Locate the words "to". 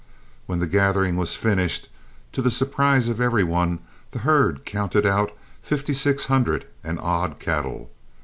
2.31-2.41